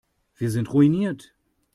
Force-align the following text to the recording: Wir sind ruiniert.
Wir 0.35 0.49
sind 0.49 0.73
ruiniert. 0.73 1.35